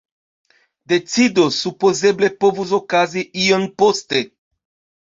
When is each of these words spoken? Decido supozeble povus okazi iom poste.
Decido 0.93 1.45
supozeble 1.59 2.31
povus 2.41 2.75
okazi 2.81 3.27
iom 3.45 3.71
poste. 3.85 4.29